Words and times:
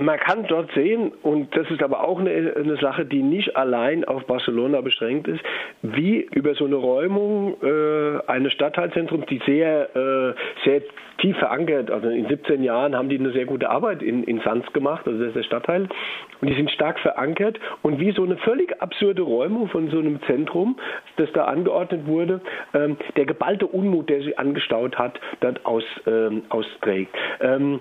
man 0.00 0.18
kann 0.18 0.46
dort 0.46 0.70
sehen, 0.72 1.12
und 1.22 1.54
das 1.56 1.70
ist 1.70 1.82
aber 1.82 2.04
auch 2.04 2.18
eine, 2.18 2.54
eine, 2.56 2.76
Sache, 2.76 3.04
die 3.04 3.22
nicht 3.22 3.56
allein 3.56 4.04
auf 4.04 4.24
Barcelona 4.26 4.80
beschränkt 4.80 5.28
ist, 5.28 5.40
wie 5.82 6.20
über 6.32 6.54
so 6.54 6.64
eine 6.64 6.76
Räumung 6.76 7.56
äh, 7.62 8.20
eines 8.26 8.52
Stadtteilzentrums, 8.52 9.26
die 9.26 9.40
sehr, 9.44 9.94
äh, 9.94 10.34
sehr 10.64 10.82
tief 11.18 11.36
verankert, 11.36 11.90
also 11.90 12.08
in 12.08 12.26
17 12.28 12.62
Jahren 12.62 12.96
haben 12.96 13.08
die 13.08 13.18
eine 13.18 13.32
sehr 13.32 13.44
gute 13.44 13.68
Arbeit 13.68 14.02
in, 14.02 14.24
in 14.24 14.40
Sanz 14.40 14.64
gemacht, 14.72 15.06
also 15.06 15.18
das 15.18 15.28
ist 15.28 15.36
der 15.36 15.42
Stadtteil, 15.42 15.88
und 16.40 16.48
die 16.48 16.54
sind 16.54 16.70
stark 16.70 16.98
verankert 17.00 17.60
und 17.82 18.00
wie 18.00 18.12
so 18.12 18.24
eine 18.24 18.38
völlig 18.38 18.80
absurde 18.80 19.22
Räumung 19.22 19.68
von 19.68 19.90
so 19.90 19.98
einem 19.98 20.20
Zentrum, 20.22 20.78
das 21.16 21.30
da 21.32 21.44
angeordnet 21.44 22.06
wurde, 22.06 22.40
ähm, 22.72 22.96
der 23.16 23.26
geballte 23.26 23.66
Unmut, 23.66 24.08
der 24.08 24.22
sich 24.22 24.38
angestaut 24.38 24.98
hat, 24.98 25.20
dort 25.40 25.64
aus, 25.66 25.84
ähm, 26.06 26.42
austrägt. 26.48 27.14
Ähm, 27.40 27.80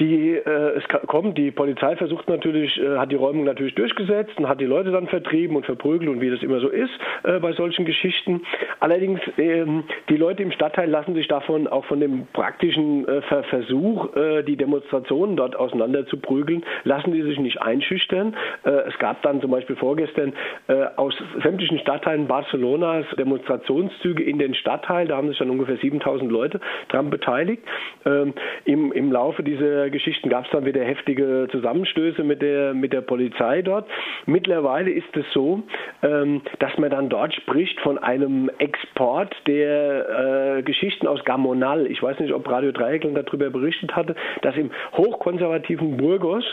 die, 0.00 0.30
äh, 0.34 0.78
es 0.78 0.84
kommt, 1.06 1.38
die 1.38 1.50
Polizei 1.50 1.96
versucht 1.96 2.28
natürlich, 2.28 2.80
äh, 2.80 2.96
hat 2.96 3.12
die 3.12 3.16
Räumung 3.16 3.44
natürlich 3.44 3.74
durchgesetzt 3.74 4.36
und 4.36 4.48
hat 4.48 4.60
die 4.60 4.66
Leute 4.66 4.90
dann 4.90 5.06
vertrieben 5.06 5.56
und 5.56 5.66
verprügelt 5.66 6.08
und 6.10 6.20
wie 6.20 6.30
das 6.30 6.42
immer 6.42 6.60
so 6.60 6.68
ist 6.68 6.90
äh, 7.22 7.38
bei 7.38 7.52
solchen 7.52 7.84
Geschichten. 7.84 8.42
Allerdings, 8.80 9.20
ähm, 9.38 9.84
die 10.08 10.16
Leute 10.16 10.42
im 10.42 10.52
Stadtteil 10.52 10.90
lassen 10.90 11.14
sich 11.14 11.28
davon 11.28 11.66
auch 11.66 11.84
von 11.84 12.00
dem 12.00 12.26
praktischen 12.32 13.06
äh, 13.06 13.22
Versuch, 13.50 14.14
äh, 14.16 14.42
die 14.42 14.56
Demonstrationen 14.56 15.36
dort 15.36 15.56
auseinander 15.56 16.06
zu 16.06 16.18
prügeln, 16.18 16.64
lassen 16.84 17.12
die 17.12 17.22
sich 17.22 17.38
nicht 17.38 17.60
einschüchtern. 17.62 18.34
Äh, 18.64 18.70
es 18.88 18.98
gab 18.98 19.22
dann 19.22 19.40
zum 19.40 19.50
Beispiel 19.50 19.76
vorgestern 19.76 20.32
äh, 20.68 20.86
aus 20.96 21.14
sämtlichen 21.42 21.78
Stadtteilen 21.78 22.26
Barcelonas 22.26 23.06
Demonstrationszüge 23.16 24.22
in 24.22 24.38
den 24.38 24.54
Stadtteil, 24.54 25.06
da 25.06 25.16
haben 25.16 25.28
sich 25.28 25.38
dann 25.38 25.50
ungefähr 25.50 25.76
7000 25.76 26.30
Leute 26.30 26.60
dran 26.88 27.10
beteiligt. 27.10 27.62
Ähm, 28.04 28.34
im, 28.64 28.92
Im 28.92 29.12
Laufe 29.12 29.42
dieser 29.42 29.83
Geschichten 29.90 30.28
gab 30.28 30.44
es 30.44 30.50
dann 30.50 30.64
wieder 30.64 30.84
heftige 30.84 31.48
Zusammenstöße 31.50 32.22
mit 32.24 32.42
der, 32.42 32.74
mit 32.74 32.92
der 32.92 33.00
Polizei 33.00 33.62
dort. 33.62 33.88
Mittlerweile 34.26 34.90
ist 34.90 35.16
es 35.16 35.24
so, 35.32 35.62
ähm, 36.02 36.42
dass 36.58 36.76
man 36.78 36.90
dann 36.90 37.08
dort 37.08 37.34
spricht 37.34 37.80
von 37.80 37.98
einem 37.98 38.50
Export 38.58 39.34
der 39.46 40.58
äh, 40.58 40.62
Geschichten 40.62 41.06
aus 41.06 41.24
Gamonal. 41.24 41.86
Ich 41.86 42.02
weiß 42.02 42.18
nicht, 42.20 42.32
ob 42.32 42.48
Radio 42.48 42.72
Dreieckland 42.72 43.16
darüber 43.16 43.50
berichtet 43.50 43.94
hatte, 43.94 44.14
dass 44.42 44.56
im 44.56 44.70
hochkonservativen 44.96 45.96
Burgos 45.96 46.44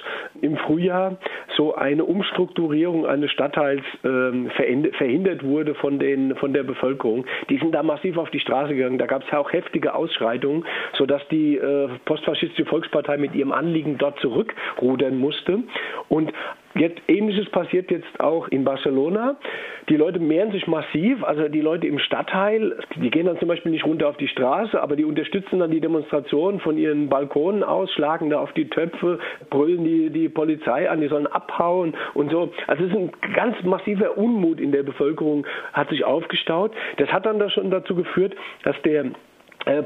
im 0.41 0.57
Frühjahr 0.57 1.17
so 1.55 1.75
eine 1.75 2.05
Umstrukturierung 2.05 3.05
eines 3.05 3.31
Stadtteils 3.31 3.83
ähm, 4.03 4.49
verhindert 4.51 5.43
wurde 5.43 5.75
von, 5.75 5.99
den, 5.99 6.35
von 6.35 6.53
der 6.53 6.63
Bevölkerung. 6.63 7.25
Die 7.49 7.57
sind 7.57 7.73
da 7.73 7.83
massiv 7.83 8.17
auf 8.17 8.29
die 8.29 8.39
Straße 8.39 8.73
gegangen. 8.73 8.97
Da 8.97 9.05
gab 9.05 9.23
es 9.23 9.31
ja 9.31 9.39
auch 9.39 9.51
heftige 9.51 9.93
Ausschreitungen, 9.93 10.65
sodass 10.93 11.21
die 11.29 11.57
äh, 11.57 11.89
postfaschistische 12.05 12.65
Volkspartei 12.65 13.17
mit 13.21 13.35
ihrem 13.35 13.51
Anliegen 13.51 13.97
dort 13.97 14.19
zurückrudern 14.19 15.17
musste. 15.17 15.59
Und 16.09 16.33
Jetzt, 16.75 17.01
Ähnliches 17.07 17.49
passiert 17.49 17.91
jetzt 17.91 18.19
auch 18.19 18.47
in 18.47 18.63
Barcelona. 18.63 19.35
Die 19.89 19.97
Leute 19.97 20.19
mehren 20.19 20.51
sich 20.51 20.67
massiv, 20.67 21.21
also 21.23 21.49
die 21.49 21.59
Leute 21.59 21.87
im 21.87 21.99
Stadtteil, 21.99 22.77
die 22.95 23.09
gehen 23.09 23.25
dann 23.25 23.37
zum 23.39 23.49
Beispiel 23.49 23.71
nicht 23.71 23.85
runter 23.85 24.07
auf 24.07 24.15
die 24.17 24.29
Straße, 24.29 24.81
aber 24.81 24.95
die 24.95 25.03
unterstützen 25.03 25.59
dann 25.59 25.71
die 25.71 25.81
Demonstration 25.81 26.59
von 26.61 26.77
ihren 26.77 27.09
Balkonen 27.09 27.63
aus, 27.63 27.91
schlagen 27.91 28.29
da 28.29 28.39
auf 28.39 28.53
die 28.53 28.69
Töpfe, 28.69 29.19
brüllen 29.49 29.83
die, 29.83 30.09
die 30.11 30.29
Polizei 30.29 30.89
an, 30.89 31.01
die 31.01 31.07
sollen 31.07 31.27
abhauen 31.27 31.93
und 32.13 32.31
so. 32.31 32.51
Also 32.67 32.85
es 32.85 32.91
ist 32.91 32.97
ein 32.97 33.11
ganz 33.33 33.61
massiver 33.63 34.17
Unmut 34.17 34.61
in 34.61 34.71
der 34.71 34.83
Bevölkerung, 34.83 35.45
hat 35.73 35.89
sich 35.89 36.05
aufgestaut. 36.05 36.71
Das 36.97 37.11
hat 37.11 37.25
dann 37.25 37.39
da 37.39 37.49
schon 37.49 37.69
dazu 37.69 37.95
geführt, 37.95 38.33
dass 38.63 38.81
der 38.83 39.07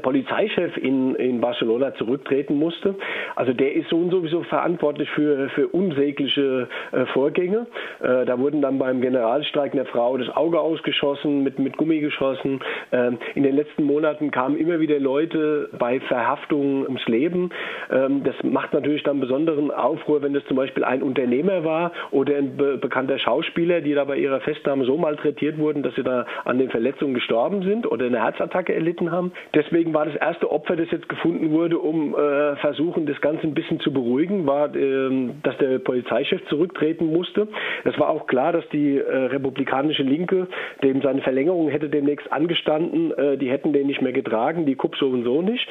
Polizeichef 0.02 0.76
in, 0.76 1.14
in 1.16 1.40
Barcelona 1.40 1.94
zurücktreten 1.94 2.58
musste. 2.58 2.94
Also 3.34 3.52
der 3.52 3.74
ist 3.74 3.88
so 3.90 3.96
und 3.96 4.10
sowieso 4.10 4.42
verantwortlich 4.44 5.08
für, 5.10 5.48
für 5.50 5.68
unsägliche 5.68 6.68
äh, 6.92 7.06
Vorgänge. 7.06 7.66
Äh, 8.00 8.24
da 8.24 8.38
wurden 8.38 8.62
dann 8.62 8.78
beim 8.78 9.00
Generalstreik 9.00 9.74
einer 9.74 9.84
Frau 9.86 10.16
das 10.16 10.34
Auge 10.34 10.60
ausgeschossen, 10.60 11.42
mit, 11.42 11.58
mit 11.58 11.76
Gummi 11.76 12.00
geschossen. 12.00 12.60
Ähm, 12.92 13.18
in 13.34 13.42
den 13.42 13.54
letzten 13.54 13.84
Monaten 13.84 14.30
kamen 14.30 14.56
immer 14.56 14.80
wieder 14.80 14.98
Leute 14.98 15.68
bei 15.78 16.00
Verhaftungen 16.00 16.84
ums 16.84 17.06
Leben. 17.06 17.50
Ähm, 17.90 18.24
das 18.24 18.34
macht 18.42 18.72
natürlich 18.72 19.02
dann 19.02 19.20
besonderen 19.20 19.70
Aufruhr, 19.70 20.22
wenn 20.22 20.32
das 20.34 20.44
zum 20.46 20.56
Beispiel 20.56 20.84
ein 20.84 21.02
Unternehmer 21.02 21.64
war 21.64 21.92
oder 22.10 22.36
ein 22.36 22.56
be 22.56 22.78
bekannter 22.78 23.18
Schauspieler, 23.18 23.80
die 23.80 23.94
da 23.94 24.04
bei 24.04 24.16
ihrer 24.16 24.40
Festnahme 24.40 24.84
so 24.84 24.96
malträtiert 24.96 25.58
wurden, 25.58 25.82
dass 25.82 25.94
sie 25.94 26.02
da 26.02 26.26
an 26.44 26.58
den 26.58 26.70
Verletzungen 26.70 27.14
gestorben 27.14 27.62
sind 27.62 27.90
oder 27.90 28.06
eine 28.06 28.22
Herzattacke 28.22 28.74
erlitten 28.74 29.10
haben. 29.10 29.32
Das 29.52 29.65
deswegen 29.66 29.92
war 29.92 30.06
das 30.06 30.14
erste 30.16 30.50
Opfer, 30.50 30.76
das 30.76 30.90
jetzt 30.90 31.08
gefunden 31.08 31.50
wurde, 31.50 31.78
um 31.78 32.14
äh, 32.14 32.56
versuchen, 32.56 33.06
das 33.06 33.20
Ganze 33.20 33.46
ein 33.46 33.54
bisschen 33.54 33.80
zu 33.80 33.92
beruhigen, 33.92 34.46
war, 34.46 34.74
äh, 34.74 35.30
dass 35.42 35.56
der 35.58 35.78
Polizeichef 35.78 36.44
zurücktreten 36.48 37.06
musste. 37.12 37.48
Es 37.84 37.98
war 37.98 38.08
auch 38.08 38.26
klar, 38.26 38.52
dass 38.52 38.68
die 38.70 38.98
äh, 38.98 39.16
republikanische 39.26 40.02
Linke, 40.02 40.48
dem 40.82 41.02
seine 41.02 41.22
Verlängerung 41.22 41.68
hätte 41.68 41.88
demnächst 41.88 42.32
angestanden, 42.32 43.12
äh, 43.12 43.36
die 43.36 43.50
hätten 43.50 43.72
den 43.72 43.86
nicht 43.86 44.02
mehr 44.02 44.12
getragen, 44.12 44.66
die 44.66 44.74
KUP 44.74 44.96
so 44.96 45.08
und 45.08 45.24
so 45.24 45.42
nicht. 45.42 45.68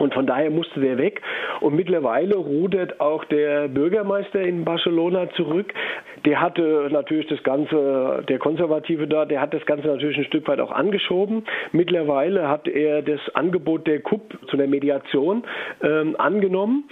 Und 0.00 0.14
von 0.14 0.26
daher 0.26 0.50
musste 0.50 0.80
der 0.80 0.98
weg. 0.98 1.20
Und 1.60 1.74
mittlerweile 1.74 2.36
rudert 2.36 3.00
auch 3.00 3.24
der 3.26 3.68
Bürgermeister 3.68 4.40
in 4.40 4.64
Barcelona 4.64 5.30
zurück. 5.30 5.72
Der 6.24 6.40
hatte 6.40 6.88
natürlich 6.90 7.26
das 7.28 7.42
Ganze, 7.42 8.24
der 8.28 8.38
Konservative 8.38 9.06
da, 9.06 9.24
der 9.24 9.40
hat 9.40 9.54
das 9.54 9.64
Ganze 9.66 9.88
natürlich 9.88 10.18
ein 10.18 10.24
Stück 10.24 10.46
weit 10.48 10.60
auch 10.60 10.70
angeschoben. 10.70 11.44
Mittlerweile 11.72 12.48
hat 12.48 12.68
er 12.68 13.02
das 13.02 13.20
Angebot 13.34 13.86
der 13.86 14.00
KUP 14.00 14.38
zu 14.48 14.56
einer 14.56 14.66
Mediation 14.66 15.44
ähm, 15.82 16.16
angenommen. 16.18 16.84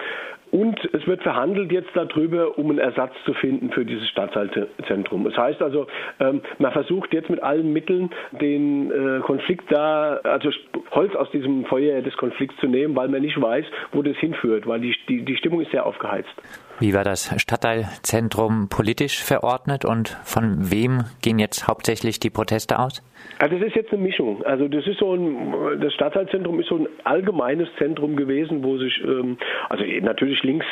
Und 0.51 0.79
es 0.95 1.07
wird 1.07 1.23
verhandelt 1.23 1.71
jetzt 1.73 1.91
darüber, 1.95 2.59
um 2.59 2.71
einen 2.71 2.79
Ersatz 2.79 3.13
zu 3.25 3.35
finden 3.35 3.71
für 3.71 3.85
dieses 3.85 4.09
Stadtteilzentrum. 4.09 5.25
Das 5.25 5.37
heißt 5.37 5.61
also, 5.63 5.87
ähm, 6.21 6.41
man 6.59 6.73
versucht 6.73 7.13
jetzt 7.13 7.29
mit 7.29 7.43
allen 7.43 7.73
Mitteln 7.73 8.11
den 8.33 8.91
äh, 8.91 9.21
Konflikt 9.21 9.71
da, 9.71 10.21
also 10.25 10.51
Holz 10.93 11.15
aus 11.15 11.31
diesem 11.31 11.65
Feuer 11.67 12.01
des 12.01 12.17
Konflikts 12.17 12.57
zu 12.61 12.67
nehmen, 12.67 12.97
weil 12.97 13.09
man 13.09 13.23
nicht 13.23 13.41
weiß, 13.41 13.67
wo 13.93 14.03
das 14.03 14.17
hinführt, 14.17 14.67
weil 14.67 14.81
die, 14.81 14.95
die, 15.09 15.25
die 15.25 15.37
Stimmung 15.37 15.61
ist 15.61 15.71
sehr 15.71 15.85
aufgeheizt. 15.85 16.35
Wie 16.81 16.95
war 16.95 17.03
das 17.03 17.35
Stadtteilzentrum 17.43 18.69
politisch 18.69 19.25
verordnet 19.25 19.85
und 19.85 20.11
von 20.23 20.71
wem 20.71 21.05
gehen 21.23 21.41
jetzt 21.41 21.67
hauptsächlich 21.67 22.21
die 22.21 22.31
Proteste 22.31 22.79
aus? 22.79 23.03
Also 23.39 23.57
das 23.57 23.69
ist 23.69 23.77
jetzt 23.77 23.93
eine 23.93 24.03
Mischung. 24.03 24.45
Also 24.45 24.69
das 24.69 24.87
ist 24.87 24.99
so 24.99 25.15
ein, 25.15 25.81
das 25.81 25.93
Stadtteilzentrum 25.95 26.59
ist 26.61 26.69
so 26.69 26.77
ein 26.77 26.89
allgemeines 27.05 27.69
Zentrum 27.79 28.17
gewesen, 28.17 28.65
wo 28.65 28.79
sich, 28.79 29.01
ähm, 29.05 29.39
also 29.69 29.85
natürlich 30.03 30.43
links, 30.43 30.67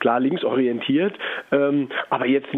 klar 0.00 0.20
links 0.20 0.44
orientiert, 0.44 1.14
ähm, 1.50 1.88
aber 2.10 2.26
jetzt, 2.26 2.48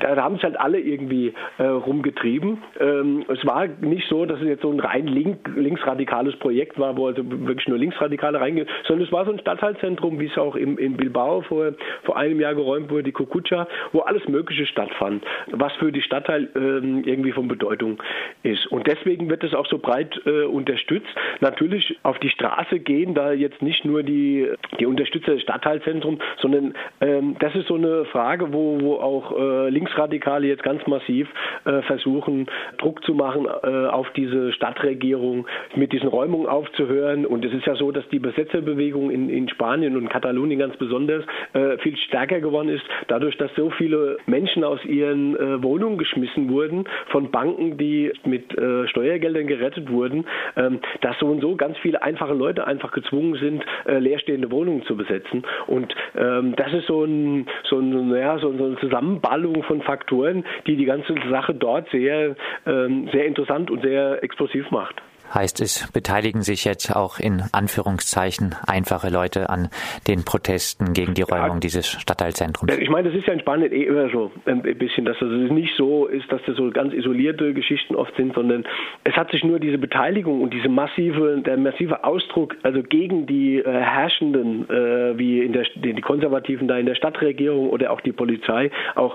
da 0.00 0.16
haben 0.16 0.36
es 0.36 0.42
halt 0.42 0.58
alle 0.58 0.80
irgendwie 0.80 1.34
äh, 1.58 1.64
rumgetrieben. 1.64 2.62
Ähm, 2.80 3.24
es 3.28 3.44
war 3.44 3.66
nicht 3.66 4.08
so, 4.08 4.24
dass 4.24 4.40
es 4.40 4.46
jetzt 4.46 4.62
so 4.62 4.70
ein 4.70 4.80
rein 4.80 5.06
link, 5.06 5.38
linksradikales 5.54 6.36
Projekt 6.36 6.78
war, 6.78 6.96
wo 6.96 7.06
also 7.08 7.22
wirklich 7.24 7.68
nur 7.68 7.78
Linksradikale 7.78 8.40
reingehen, 8.40 8.68
sondern 8.86 9.06
es 9.06 9.12
war 9.12 9.24
so 9.26 9.32
ein 9.32 9.40
Stadtteilzentrum, 9.40 10.20
wie 10.20 10.26
es 10.26 10.38
auch 10.38 10.56
im, 10.56 10.78
in 10.78 10.96
Bilbao 10.96 11.42
vor, 11.42 11.72
vor 12.04 12.16
Jahr 12.34 12.54
geräumt 12.54 12.90
wurde, 12.90 13.04
die 13.04 13.12
Kukucha, 13.12 13.66
wo 13.92 14.00
alles 14.00 14.26
Mögliche 14.28 14.66
stattfand, 14.66 15.24
was 15.52 15.72
für 15.74 15.92
die 15.92 16.02
Stadtteil 16.02 16.48
ähm, 16.54 17.02
irgendwie 17.04 17.32
von 17.32 17.48
Bedeutung 17.48 18.02
ist. 18.42 18.66
Und 18.66 18.86
deswegen 18.86 19.30
wird 19.30 19.44
es 19.44 19.54
auch 19.54 19.66
so 19.66 19.78
breit 19.78 20.20
äh, 20.26 20.44
unterstützt. 20.44 21.08
Natürlich 21.40 21.98
auf 22.02 22.18
die 22.18 22.30
Straße 22.30 22.80
gehen 22.80 23.14
da 23.14 23.32
jetzt 23.32 23.62
nicht 23.62 23.84
nur 23.84 24.02
die, 24.02 24.48
die 24.80 24.86
Unterstützer 24.86 25.34
des 25.34 25.42
Stadtteilzentrums, 25.42 26.18
sondern 26.40 26.74
ähm, 27.00 27.36
das 27.38 27.54
ist 27.54 27.68
so 27.68 27.74
eine 27.74 28.04
Frage, 28.06 28.52
wo, 28.52 28.80
wo 28.80 28.94
auch 28.96 29.38
äh, 29.38 29.70
Linksradikale 29.70 30.46
jetzt 30.46 30.62
ganz 30.62 30.86
massiv 30.86 31.28
äh, 31.64 31.82
versuchen, 31.82 32.46
Druck 32.78 33.04
zu 33.04 33.14
machen 33.14 33.46
äh, 33.46 33.86
auf 33.86 34.10
diese 34.16 34.52
Stadtregierung, 34.52 35.46
mit 35.74 35.92
diesen 35.92 36.08
Räumungen 36.08 36.46
aufzuhören. 36.46 37.26
Und 37.26 37.44
es 37.44 37.52
ist 37.52 37.66
ja 37.66 37.76
so, 37.76 37.92
dass 37.92 38.08
die 38.08 38.18
Besetzerbewegung 38.18 39.10
in, 39.10 39.28
in 39.28 39.48
Spanien 39.48 39.96
und 39.96 40.08
Katalonien 40.08 40.58
ganz 40.58 40.76
besonders 40.76 41.24
äh, 41.52 41.78
viel 41.78 41.96
stärker 41.96 42.15
geworden 42.24 42.68
ist, 42.68 42.84
dadurch, 43.08 43.36
dass 43.36 43.54
so 43.54 43.70
viele 43.70 44.16
Menschen 44.26 44.64
aus 44.64 44.84
ihren 44.84 45.36
äh, 45.36 45.62
Wohnungen 45.62 45.98
geschmissen 45.98 46.50
wurden 46.50 46.84
von 47.08 47.30
Banken, 47.30 47.76
die 47.76 48.12
mit 48.24 48.56
äh, 48.56 48.88
Steuergeldern 48.88 49.46
gerettet 49.46 49.90
wurden, 49.90 50.26
ähm, 50.56 50.80
dass 51.02 51.18
so 51.18 51.26
und 51.26 51.40
so 51.40 51.56
ganz 51.56 51.76
viele 51.78 52.02
einfache 52.02 52.34
Leute 52.34 52.66
einfach 52.66 52.92
gezwungen 52.92 53.34
sind, 53.34 53.64
äh, 53.86 53.98
leerstehende 53.98 54.50
Wohnungen 54.50 54.84
zu 54.84 54.96
besetzen. 54.96 55.44
Und 55.66 55.94
ähm, 56.16 56.54
das 56.56 56.72
ist 56.72 56.86
so, 56.86 57.04
ein, 57.04 57.46
so, 57.64 57.78
ein, 57.78 58.14
ja, 58.14 58.38
so, 58.38 58.50
eine 58.50 58.76
Zusammenballung 58.80 59.62
von 59.64 59.82
Faktoren, 59.82 60.44
die 60.66 60.76
die 60.76 60.86
ganze 60.86 61.14
Sache 61.30 61.54
dort 61.54 61.88
sehr, 61.90 62.36
ähm, 62.66 63.08
sehr 63.12 63.26
interessant 63.26 63.70
und 63.70 63.82
sehr 63.82 64.22
explosiv 64.22 64.70
macht. 64.70 64.96
Heißt 65.34 65.60
es, 65.60 65.90
beteiligen 65.92 66.42
sich 66.42 66.64
jetzt 66.64 66.94
auch 66.94 67.18
in 67.18 67.42
Anführungszeichen 67.52 68.54
einfache 68.66 69.10
Leute 69.10 69.50
an 69.50 69.68
den 70.06 70.24
Protesten 70.24 70.92
gegen 70.92 71.14
die 71.14 71.22
Räumung 71.22 71.60
dieses 71.60 71.88
Stadtteilzentrums? 71.88 72.76
Ich 72.78 72.88
meine, 72.88 73.10
das 73.10 73.18
ist 73.18 73.26
ja 73.26 73.32
in 73.32 73.40
Spanien 73.40 73.72
eh 73.72 73.84
immer 73.84 74.08
so 74.10 74.30
ein 74.46 74.62
bisschen, 74.62 75.04
dass 75.04 75.20
es 75.20 75.50
nicht 75.50 75.74
so 75.76 76.06
ist, 76.06 76.30
dass 76.30 76.40
das 76.46 76.56
so 76.56 76.70
ganz 76.70 76.92
isolierte 76.92 77.52
Geschichten 77.54 77.94
oft 77.94 78.14
sind, 78.16 78.34
sondern 78.34 78.64
es 79.04 79.14
hat 79.14 79.30
sich 79.30 79.42
nur 79.44 79.58
diese 79.58 79.78
Beteiligung 79.78 80.42
und 80.42 80.54
diese 80.54 80.68
massive, 80.68 81.42
der 81.44 81.56
massive 81.56 82.04
Ausdruck, 82.04 82.56
also 82.62 82.82
gegen 82.82 83.26
die 83.26 83.58
äh, 83.58 83.64
Herrschenden, 83.64 84.68
äh, 84.70 85.18
wie 85.18 85.40
in 85.40 85.52
der, 85.52 85.64
die 85.74 86.00
Konservativen 86.00 86.68
da 86.68 86.78
in 86.78 86.86
der 86.86 86.94
Stadtregierung 86.94 87.70
oder 87.70 87.90
auch 87.92 88.00
die 88.00 88.12
Polizei, 88.12 88.70
auch 88.94 89.14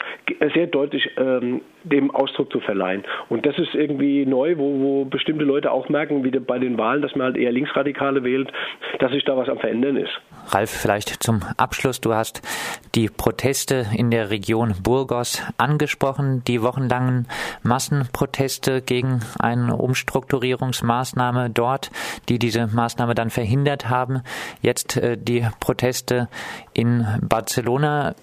sehr 0.54 0.68
deutlich 0.68 1.10
ähm, 1.18 1.62
dem 1.84 2.12
Ausdruck 2.12 2.52
zu 2.52 2.60
verleihen. 2.60 3.04
Und 3.30 3.46
das 3.46 3.58
ist 3.58 3.74
irgendwie 3.74 4.26
neu, 4.26 4.58
wo, 4.58 4.80
wo 4.80 5.06
bestimmte 5.06 5.46
Leute 5.46 5.72
auch 5.72 5.90
merken, 5.90 6.01
wie 6.10 6.32
bei 6.40 6.60
den 6.60 6.78
Wahlen, 6.78 7.02
dass 7.02 7.16
man 7.16 7.26
halt 7.26 7.38
eher 7.38 7.52
Linksradikale 7.52 8.24
wählt, 8.24 8.52
dass 9.00 9.12
sich 9.12 9.24
da 9.24 9.38
was 9.38 9.50
am 9.50 9.60
Verändern 9.60 9.98
ist. 9.98 10.12
Ralf, 10.50 10.70
vielleicht 10.70 11.24
zum 11.24 11.42
Abschluss. 11.58 12.02
Du 12.02 12.14
hast 12.14 12.42
die 12.96 13.10
Proteste 13.10 13.86
in 13.96 14.12
der 14.12 14.30
Region 14.30 14.74
Burgos 14.84 15.44
angesprochen, 15.58 16.44
die 16.48 16.62
wochenlangen 16.62 17.28
Massenproteste 17.64 18.82
gegen 18.82 19.22
eine 19.40 19.76
Umstrukturierungsmaßnahme 19.76 21.50
dort, 21.50 21.92
die 22.30 22.40
diese 22.40 22.68
Maßnahme 22.68 23.16
dann 23.16 23.30
verhindert 23.30 23.90
haben. 23.90 24.22
Jetzt 24.62 24.98
äh, 24.98 25.18
die 25.18 25.46
Proteste 25.60 26.28
in 26.74 27.06
Barcelona. 27.22 28.16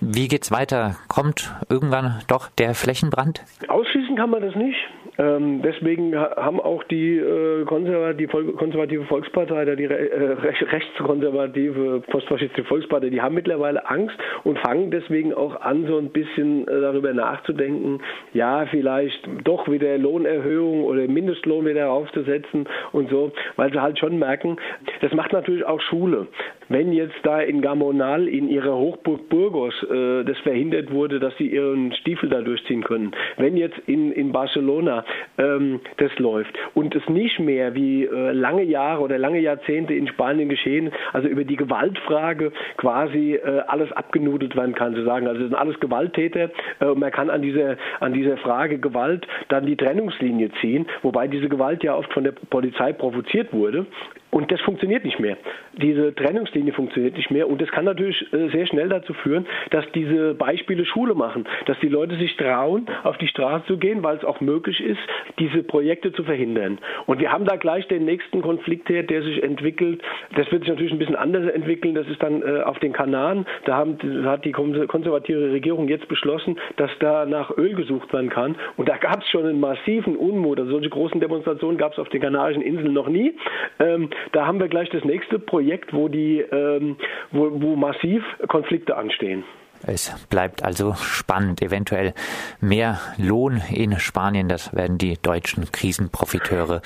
Wie 0.00 0.28
geht's 0.28 0.50
weiter? 0.50 0.96
Kommt 1.08 1.54
irgendwann 1.68 2.20
doch 2.28 2.50
der 2.50 2.74
Flächenbrand? 2.74 3.42
Ausschließen 3.68 4.16
kann 4.16 4.30
man 4.30 4.42
das 4.42 4.54
nicht. 4.54 4.76
Ähm, 5.18 5.62
deswegen 5.62 6.16
haben 6.16 6.60
auch 6.60 6.82
die 6.84 7.18
äh, 7.18 7.64
konservative, 7.64 8.52
konservative 8.54 9.04
Volkspartei, 9.04 9.76
die 9.76 9.84
äh, 9.84 10.36
rechtskonservative 10.70 12.00
postfaschistische 12.10 12.64
Volkspartei, 12.64 13.10
die 13.10 13.20
haben 13.20 13.34
mittlerweile 13.34 13.88
Angst 13.88 14.16
und 14.42 14.58
fangen 14.58 14.90
deswegen 14.90 15.32
auch 15.32 15.60
an, 15.60 15.86
so 15.86 15.98
ein 15.98 16.10
bisschen 16.10 16.66
äh, 16.66 16.80
darüber 16.80 17.12
nachzudenken, 17.12 18.00
ja, 18.32 18.66
vielleicht 18.66 19.28
doch 19.44 19.68
wieder 19.68 19.98
Lohnerhöhung 19.98 20.84
oder 20.84 21.06
Mindestlohn 21.06 21.64
wieder 21.66 21.90
aufzusetzen 21.90 22.66
und 22.92 23.08
so, 23.10 23.32
weil 23.56 23.72
sie 23.72 23.80
halt 23.80 23.98
schon 23.98 24.18
merken, 24.18 24.56
das 25.00 25.12
macht 25.12 25.32
natürlich 25.32 25.64
auch 25.64 25.80
Schule. 25.80 26.26
Wenn 26.68 26.92
jetzt 26.92 27.14
da 27.22 27.40
in 27.40 27.60
Gamonal, 27.60 28.28
in 28.28 28.48
ihrer 28.48 28.76
Hochburg 28.76 29.28
Burgos, 29.28 29.74
äh, 29.84 30.24
das 30.24 30.38
verhindert 30.38 30.90
wurde, 30.90 31.20
dass 31.20 31.36
sie 31.36 31.48
ihren 31.48 31.92
Stiefel 31.94 32.28
da 32.28 32.40
durchziehen 32.40 32.82
können, 32.82 33.12
wenn 33.36 33.56
jetzt 33.56 33.78
in, 33.86 34.12
in 34.12 34.32
Barcelona 34.32 35.04
ähm, 35.38 35.80
das 35.98 36.16
läuft 36.18 36.54
und 36.74 36.94
es 36.94 37.06
nicht 37.08 37.38
mehr 37.40 37.74
wie 37.74 38.04
äh, 38.04 38.32
lange 38.32 38.62
Jahre 38.62 39.02
oder 39.02 39.18
lange 39.18 39.40
Jahrzehnte 39.40 39.94
in 39.94 40.08
Spanien 40.08 40.48
geschehen, 40.48 40.90
also 41.12 41.28
über 41.28 41.44
die 41.44 41.56
Gewaltfrage 41.56 42.52
quasi 42.76 43.34
äh, 43.34 43.62
alles 43.66 43.92
abgenudelt 43.92 44.56
werden 44.56 44.74
kann, 44.74 44.94
zu 44.94 45.04
sagen. 45.04 45.26
Also 45.26 45.42
es 45.42 45.48
sind 45.48 45.56
alles 45.56 45.78
Gewalttäter 45.80 46.50
äh, 46.80 46.86
und 46.86 46.98
man 46.98 47.12
kann 47.12 47.30
an 47.30 47.42
dieser, 47.42 47.76
an 48.00 48.12
dieser 48.12 48.36
Frage 48.38 48.78
Gewalt 48.78 49.26
dann 49.48 49.66
die 49.66 49.76
Trennungslinie 49.76 50.50
ziehen, 50.60 50.86
wobei 51.02 51.28
diese 51.28 51.48
Gewalt 51.48 51.82
ja 51.82 51.94
oft 51.94 52.12
von 52.12 52.24
der 52.24 52.32
Polizei 52.32 52.92
provoziert 52.92 53.52
wurde. 53.52 53.86
Und 54.34 54.50
das 54.50 54.60
funktioniert 54.62 55.04
nicht 55.04 55.20
mehr. 55.20 55.36
Diese 55.74 56.12
Trennungslinie 56.12 56.72
funktioniert 56.72 57.16
nicht 57.16 57.30
mehr. 57.30 57.48
Und 57.48 57.62
das 57.62 57.68
kann 57.70 57.84
natürlich 57.84 58.20
äh, 58.32 58.48
sehr 58.48 58.66
schnell 58.66 58.88
dazu 58.88 59.14
führen, 59.14 59.46
dass 59.70 59.84
diese 59.94 60.34
Beispiele 60.34 60.84
Schule 60.84 61.14
machen, 61.14 61.44
dass 61.66 61.78
die 61.78 61.88
Leute 61.88 62.16
sich 62.16 62.36
trauen, 62.36 62.86
auf 63.04 63.16
die 63.18 63.28
Straße 63.28 63.66
zu 63.66 63.78
gehen, 63.78 64.02
weil 64.02 64.16
es 64.16 64.24
auch 64.24 64.40
möglich 64.40 64.80
ist, 64.80 64.98
diese 65.38 65.62
Projekte 65.62 66.12
zu 66.12 66.24
verhindern. 66.24 66.78
Und 67.06 67.20
wir 67.20 67.30
haben 67.30 67.44
da 67.44 67.54
gleich 67.54 67.86
den 67.86 68.06
nächsten 68.06 68.42
Konflikt 68.42 68.88
her, 68.88 69.04
der 69.04 69.22
sich 69.22 69.40
entwickelt. 69.40 70.02
Das 70.34 70.50
wird 70.50 70.62
sich 70.62 70.70
natürlich 70.70 70.92
ein 70.92 70.98
bisschen 70.98 71.14
anders 71.14 71.48
entwickeln. 71.52 71.94
Das 71.94 72.08
ist 72.08 72.20
dann 72.20 72.42
äh, 72.42 72.62
auf 72.62 72.80
den 72.80 72.92
Kanaren. 72.92 73.46
Da 73.66 73.86
hat 74.24 74.44
die 74.44 74.50
konservative 74.50 75.52
Regierung 75.52 75.86
jetzt 75.86 76.08
beschlossen, 76.08 76.58
dass 76.74 76.90
da 76.98 77.24
nach 77.24 77.56
Öl 77.56 77.76
gesucht 77.76 78.12
werden 78.12 78.30
kann. 78.30 78.56
Und 78.76 78.88
da 78.88 78.96
gab 78.96 79.22
es 79.22 79.28
schon 79.28 79.46
einen 79.46 79.60
massiven 79.60 80.16
Unmut. 80.16 80.58
Also 80.58 80.72
solche 80.72 80.90
großen 80.90 81.20
Demonstrationen 81.20 81.78
gab 81.78 81.92
es 81.92 82.00
auf 82.00 82.08
den 82.08 82.20
Kanarischen 82.20 82.62
Inseln 82.62 82.94
noch 82.94 83.08
nie. 83.08 83.32
Ähm, 83.78 84.10
da 84.32 84.46
haben 84.46 84.60
wir 84.60 84.68
gleich 84.68 84.90
das 84.90 85.04
nächste 85.04 85.38
Projekt, 85.38 85.92
wo, 85.92 86.08
die, 86.08 86.40
ähm, 86.40 86.96
wo, 87.30 87.50
wo 87.60 87.76
massiv 87.76 88.22
Konflikte 88.48 88.96
anstehen. 88.96 89.44
Es 89.86 90.10
bleibt 90.30 90.64
also 90.64 90.94
spannend. 90.94 91.60
Eventuell 91.60 92.14
mehr 92.60 93.00
Lohn 93.18 93.60
in 93.70 93.98
Spanien. 93.98 94.48
Das 94.48 94.74
werden 94.74 94.98
die 94.98 95.18
deutschen 95.20 95.70
Krisenprofiteure 95.70 96.80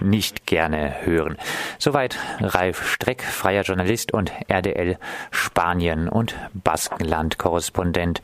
nicht 0.00 0.46
gerne 0.46 1.04
hören. 1.04 1.36
Soweit 1.78 2.18
Ralf 2.40 2.84
Streck, 2.88 3.22
freier 3.22 3.62
Journalist 3.62 4.12
und 4.12 4.32
RDL 4.48 4.98
Spanien 5.30 6.08
und 6.08 6.34
Baskenland 6.52 7.38
Korrespondent. 7.38 8.20